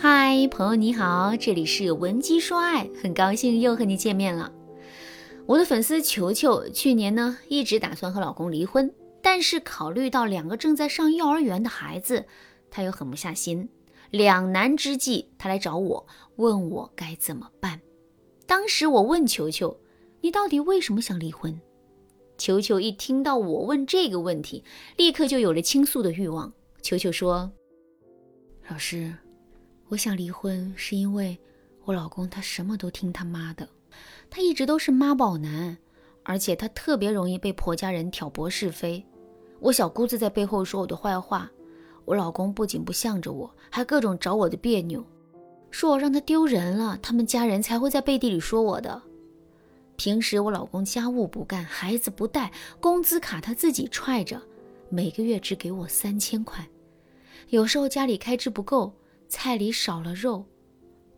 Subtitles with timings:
[0.00, 4.52] 嗨，朋友你好，这里是文姬说爱，很高兴又和你见面了。
[5.44, 12.24] 我的粉丝球球去年呢一直打算和老公离婚，但是考虑到两个正在上幼儿园的孩子，
[12.70, 13.68] 他又狠不下心。
[14.12, 16.06] 两难之际，他来找我，
[16.36, 17.80] 问我该怎么办。
[18.46, 19.80] 当时我问球球
[20.22, 21.60] ：“你到底为什么想离婚？”
[22.38, 24.62] 球球一听到我问这个问题，
[24.96, 26.52] 立刻就有了倾诉的欲望。
[26.82, 27.50] 球球说
[28.70, 29.12] ：“老师。”
[29.88, 31.38] 我想离婚，是因为
[31.84, 33.66] 我老公他什么都听他妈的，
[34.28, 35.78] 他一直都是妈宝男，
[36.22, 39.02] 而且他特别容易被婆家人挑拨是非。
[39.60, 41.50] 我小姑子在背后说我的坏话，
[42.04, 45.02] 我老公不仅不向着我，还各种找我的别扭，
[45.70, 49.00] 说我让他丢人了，他们家人才会在背地里说我的。
[49.96, 54.40] 平时我老公家务不干，孩子不带，工资卡他自己揣着，
[54.90, 56.68] 每个月只给我三千块，
[57.48, 58.92] 有时候家里开支不够。
[59.28, 60.44] 菜里少了肉，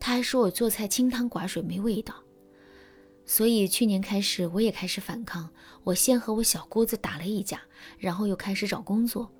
[0.00, 2.14] 他还说我做菜清汤寡水没味道。
[3.24, 5.48] 所以去年开始我也开始反抗，
[5.84, 7.60] 我先和我小姑子打了一架，
[7.98, 9.30] 然后又开始找工作，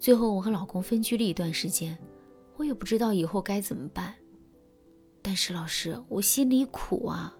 [0.00, 1.98] 最后我和老公分居了一段时间，
[2.56, 4.14] 我也不知道以后该怎么办。
[5.20, 7.36] 但是老师，我心里苦啊，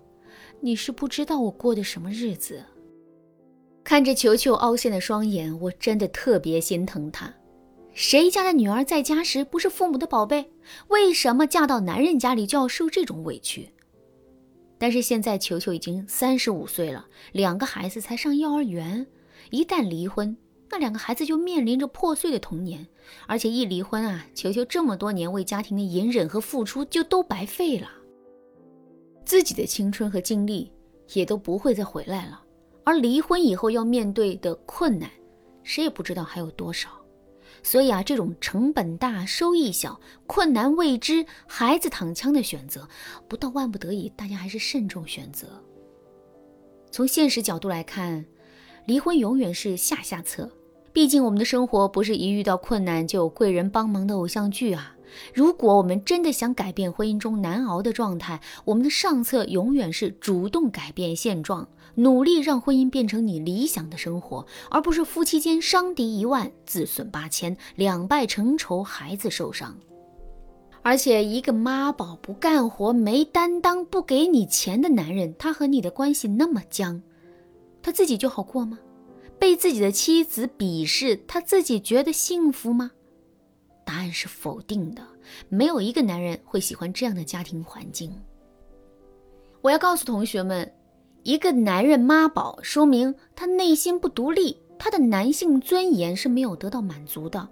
[0.60, 2.62] 你是不知道我过的什么日子。
[3.82, 7.32] 看着球球凹陷的双眼，我真的特别心疼他。
[7.98, 10.52] 谁家的女儿在家时不是父母的宝贝？
[10.86, 13.68] 为什么嫁到男人家里就要受这种委屈？
[14.78, 19.04] 但是现在球球已经三十五岁了，两个孩子才上幼儿园，
[19.50, 20.36] 一旦离婚，
[20.70, 22.86] 那两个孩子就面临着破碎的童年。
[23.26, 27.90] 而且一离婚啊，球球这么多年为家庭的隐忍和付出就都白费了，
[29.24, 30.70] 自己的青春和精力
[31.14, 32.40] 也都不会再回来了。
[32.84, 35.10] 而离婚以后要面对的困难，
[35.64, 36.90] 谁也不知道还有多少。
[37.62, 42.88] 所以啊，这种成本大、收益小、困难未知、孩子躺枪的选择，
[43.28, 45.48] 不到万不得已，大家还是慎重选择。
[46.90, 48.24] 从现实角度来看，
[48.86, 50.50] 离婚永远是下下策。
[50.92, 54.96] 毕竟我们的生活不是一遇到困难就有贵人帮忙的偶像剧啊。
[55.34, 61.68] 如果我们真的想改变婚姻中难熬的状态，我们的上策永远是主动改变现状。
[61.94, 69.76] 努力让婚姻变成你理想的生活，而不是夫妻间伤敌一万，自损八千，两败成仇，孩子受伤。
[70.82, 77.02] 而且，一个妈宝不干活、没担当、不给你钱的男人，他和你的关系那么僵，
[77.82, 78.78] 他自己就好过吗？
[79.36, 82.92] 被自己的妻子鄙视，他自己觉得幸福吗？
[83.88, 85.02] 答案是否定的。
[85.48, 88.12] 没有一个男人会喜欢这样的家庭环境。
[89.62, 90.70] 我要告诉同学们。
[91.24, 97.46] 一个男人妈宝，说明他内心不独立，他的男性尊严是没有得到满足的。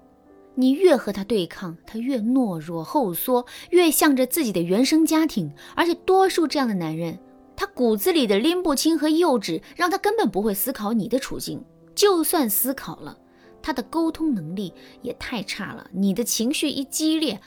[0.55, 5.53] 你越和他对抗，他越懦弱后缩，越向着自己的原生家庭。
[5.75, 7.19] 而且，多数这样的男人，
[7.55, 11.63] 他骨子里的拎不清和幼稚，让他根本不会思考你的处境。
[11.95, 13.19] 就算思考了，
[13.67, 14.73] 他的沟通能力
[15.03, 15.91] 也太差了。
[15.93, 17.41] 你的情绪一激烈，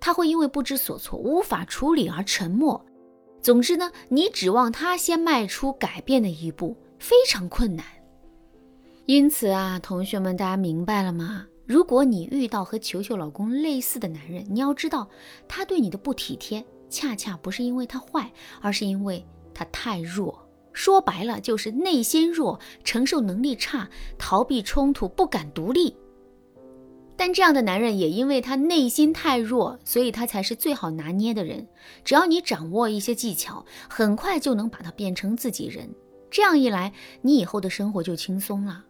[0.00, 2.84] 他会因为不知所措、无法处理而沉默。
[3.40, 7.86] 总之呢，你指望他先迈出改变的一步非常困难。
[9.06, 11.46] 因此啊，同学们，大家明白了吗？
[11.66, 15.08] 如果你遇到和球球老公类似的男人，你要知道，
[15.46, 20.44] 他对你的不体贴，恰恰不是因为他坏，而是因为他太弱。
[20.80, 25.94] 说白了，就是内心弱，承受能力差，逃避冲突，不敢独立。
[27.18, 31.68] 但这样的男人也因为他内心太弱，所以他才是最好拿捏的人。
[32.02, 35.94] 只要你掌握一些技巧，很快就能把他变成自己人。
[36.30, 38.82] 这样一来，你以后的生活就轻松了。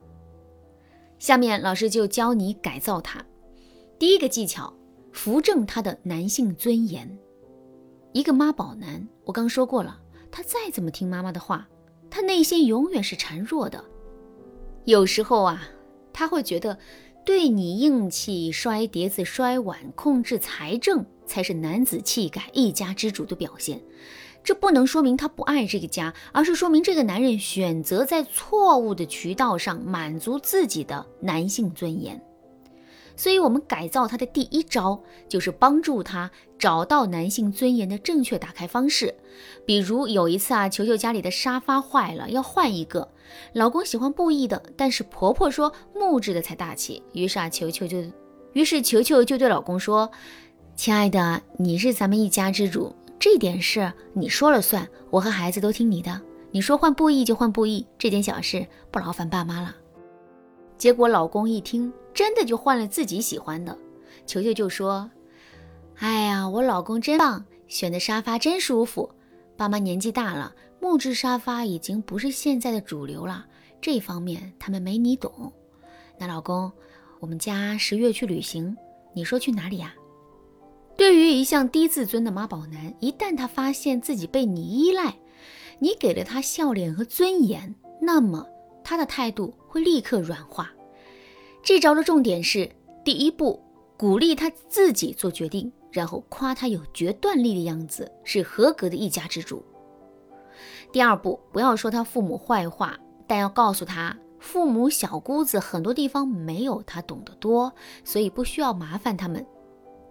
[1.18, 3.20] 下面老师就教你改造他。
[3.98, 4.72] 第一个技巧，
[5.10, 7.18] 扶正他的男性尊严。
[8.12, 11.68] 一个妈宝男，我刚说过了，他再怎么听妈妈的话，
[12.10, 13.84] 他内心永远是孱弱的。
[14.84, 15.62] 有时候啊，
[16.12, 16.78] 他会觉得。
[17.22, 23.81] 对你硬气，摔碟子、摔碗，控制财政才是男子气概、一家之主的表现。
[24.43, 32.20] 这不能说明他不爱这个家，而是说明这个男人选择在错误的渠道上满足自己的男性尊严。
[33.20, 39.14] 所以，我们改造他的第一招就是帮助他找到男性尊严的正确打开方式。
[39.67, 43.06] 比如有一次啊，球球家里的沙发坏了，要换一个。
[43.52, 47.02] 老公喜欢布艺的，但是婆婆说木质的才大气。
[47.12, 48.02] 于是啊，球球就，
[48.55, 50.11] 于是球球就对老公说
[50.75, 56.19] ：“亲爱的，你是咱们一家之主，这点事你说了算，我和孩子都听你的。
[56.52, 59.76] 你说换布艺就换布艺，这点小事不劳烦爸妈了。”
[60.78, 61.93] 结果老公一听。
[62.12, 63.76] 真的就换了自己喜欢的，
[64.26, 65.10] 球球就说
[65.98, 69.10] ：“哎呀，我老公真棒，选的沙发真舒服。
[69.56, 73.46] 爸妈年纪大了，木质沙发已经不是现在的主流了，
[73.80, 75.52] 这方面他们没你懂。
[76.18, 76.70] 那老公，
[77.18, 78.76] 我们家十月去旅行，
[79.14, 79.94] 你说去哪里呀？
[80.96, 85.16] 对于一向低自尊的妈宝男，一旦他发现自己被你依赖，
[85.78, 88.46] 你给了他笑脸和尊严，那么
[88.84, 90.70] 他的态度会立刻软化。
[91.62, 92.70] 这招的重点是：
[93.04, 93.62] 第一步，
[93.96, 99.62] 鼓励他自己做决定，然后夸他有决断力的样子，是合格的一家之主。
[100.90, 107.72] 第二步，不要说他父母坏话，但要告诉他，父母小姑子很多地方没有他懂得多，
[108.04, 109.46] 所以不需要麻烦他们。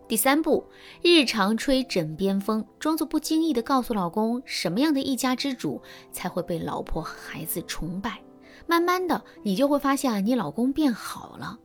[0.07, 0.63] 第三步，
[1.01, 5.81] 日常吹枕边风，装作不经意的告诉老公，什么样的一家之主
[6.11, 8.19] 才会被老婆孩子崇拜。
[8.69, 11.57] 慢慢的，你就会发现，你老公变好了。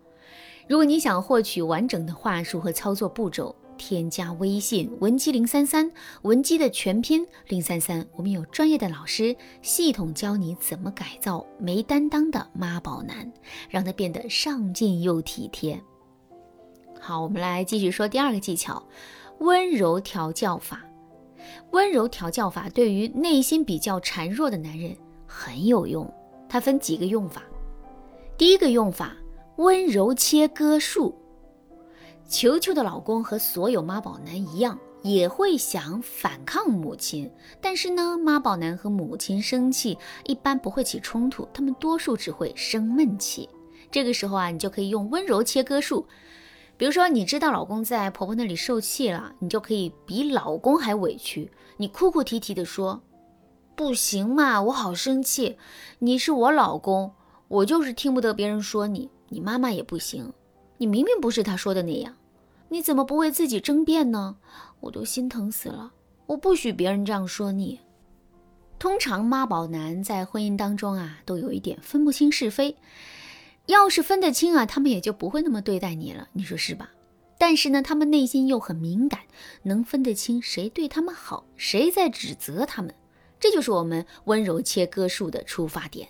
[0.67, 5.93] 如果你想获取完整的话术和操作步骤，添加微信文姬零三三，
[6.23, 13.31] 文姬的全拼零三三，我们有专业的老师系统教你怎么改造没担当的妈宝男，
[13.69, 15.79] 让他变得上进又体贴。
[16.99, 18.83] 好，我们来继续说第二个技巧，
[19.41, 20.81] 温柔调教法。
[21.73, 24.97] 温柔调教法对于内心比较孱弱的男人
[25.27, 26.11] 很有用。
[26.55, 27.43] 它分几个用法。
[28.39, 29.17] 第一个用法，
[29.57, 31.13] 温柔切割术。
[32.29, 37.29] 球球的老公和所有妈宝男一样，也会想反抗母亲，
[37.61, 43.49] 但是呢，妈宝男和母亲生气一般不会起冲突，他们多数只会生闷气。
[43.91, 46.07] 这个时候啊，你就可以用温柔切割术。
[46.77, 51.51] 比如说，你知道老公在婆婆那里受气了，你就可以比老公还委屈。
[51.79, 53.03] 你哭哭啼啼地说
[53.77, 55.59] ：“不行嘛，我好生气，
[55.99, 57.13] 你是我老公，
[57.49, 59.11] 我就是听不得别人说你。
[59.31, 60.33] 你妈妈也不行，
[60.79, 62.15] 你明明不是他说的那样，
[62.69, 64.37] 你怎么不为自己争辩呢？
[64.79, 65.93] 我都心疼死了，
[66.27, 67.81] 我不许别人这样说你。”
[68.79, 72.77] 通常妈宝男在婚姻当中啊，都有一点分不清是非。
[73.67, 76.91] 要是分得清啊，他们也就不会那么对待你了，你说是吧？
[77.39, 79.21] 但是呢，他们内心又很敏感，
[79.63, 82.95] 能分得清谁对他们好，谁在指责他们。
[83.45, 86.09] 这就是我们温柔切割术的出发点。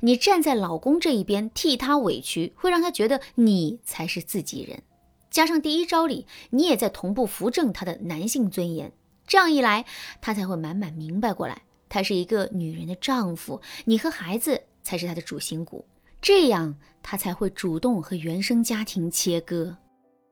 [0.00, 4.82] 你站在老公这一边，替他委屈，会让他觉得你才是自己人。
[5.30, 8.92] 加上第一招里，你也在同步扶正他的男性尊严。
[9.26, 9.86] 这样一来，
[10.20, 15.82] 他才会慢慢明白过来，他是一个女人的丈夫，你和孩子才是他的主心骨。
[16.20, 19.74] 这样他才会主动和原生家庭切割。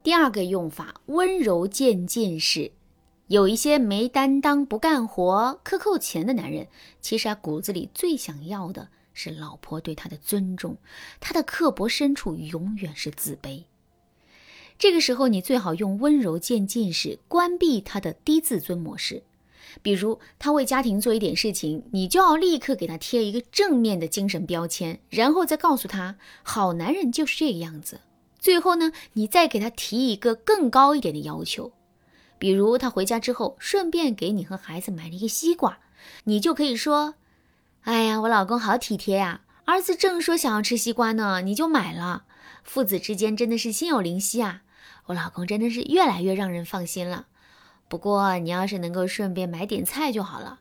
[0.03, 2.71] 第二个用法，温柔渐进式。
[3.29, 6.69] 有一些没担当、不干活、克扣钱的男人，
[7.01, 10.77] 其实啊骨子里最想要的是老婆对他的尊重，
[11.21, 13.65] 他的刻薄深处永远是自卑。
[14.77, 19.23] 这个时候，你最好用温柔渐进式关闭他的低自尊模式。
[19.83, 28.01] 比如他为家庭做一点事情，你就要立刻给他贴一个正面的精神标签，然后再告诉他，好男人就是这个样子。
[28.39, 31.73] 最后呢，你再给他提一个更高一点的要求，
[32.45, 35.79] 比如他回家之后顺便给你和孩子买了一个西瓜，
[36.25, 37.15] 你就可以说
[37.85, 42.25] ：“哎呀，我老公好体贴呀，儿子正说想要吃西瓜呢，你就买了。
[42.63, 44.61] 父子之间真的是心有灵犀啊，
[45.07, 47.29] 我老公真的是越来越让人放心了。”
[47.89, 50.61] 不过你要是能够顺便买点菜就好了。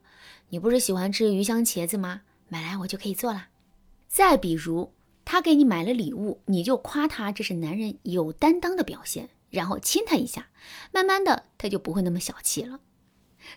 [0.52, 2.22] 你不是喜欢吃鱼香茄子吗？
[2.48, 3.48] 买来我就可以做了。
[4.08, 4.94] 再比如，
[5.26, 10.50] 他给你买了礼物，你就夸他这是男人有担当的表现，然后亲他一下，
[10.92, 12.80] 慢慢的他就不会那么小气了。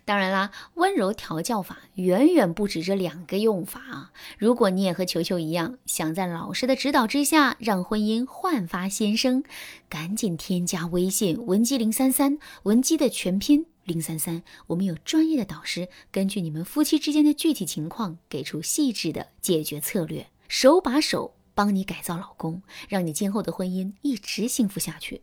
[0.05, 4.13] 当然啦，温柔调教法远远不止这两个用法啊！
[4.37, 9.45] 如果你也和球球一样，想在老师的指导之下让婚姻焕发新生，
[9.89, 25.23] 赶紧添加微信文姬零三三，文姬的全拼零三三，我们有专业的导师，根据你们夫妻之间的具体情况，给出细致的解决策略，手把手帮你改造老公，让你今后的婚姻一直幸福下去。